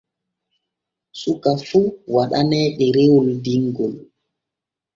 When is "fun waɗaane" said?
1.67-2.59